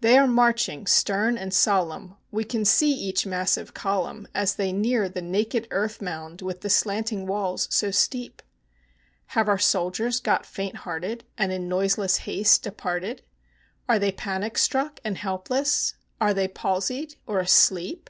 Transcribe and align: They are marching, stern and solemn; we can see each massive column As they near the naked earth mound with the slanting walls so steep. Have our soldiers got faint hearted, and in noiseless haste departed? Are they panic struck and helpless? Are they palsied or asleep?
They 0.00 0.16
are 0.16 0.28
marching, 0.28 0.86
stern 0.86 1.36
and 1.36 1.52
solemn; 1.52 2.14
we 2.30 2.44
can 2.44 2.64
see 2.64 2.92
each 2.92 3.26
massive 3.26 3.74
column 3.74 4.28
As 4.32 4.54
they 4.54 4.70
near 4.70 5.08
the 5.08 5.20
naked 5.20 5.66
earth 5.72 6.00
mound 6.00 6.40
with 6.40 6.60
the 6.60 6.70
slanting 6.70 7.26
walls 7.26 7.66
so 7.72 7.90
steep. 7.90 8.42
Have 9.34 9.48
our 9.48 9.58
soldiers 9.58 10.20
got 10.20 10.46
faint 10.46 10.76
hearted, 10.76 11.24
and 11.36 11.50
in 11.50 11.68
noiseless 11.68 12.18
haste 12.18 12.62
departed? 12.62 13.22
Are 13.88 13.98
they 13.98 14.12
panic 14.12 14.56
struck 14.56 15.00
and 15.02 15.18
helpless? 15.18 15.94
Are 16.20 16.32
they 16.32 16.46
palsied 16.46 17.16
or 17.26 17.40
asleep? 17.40 18.08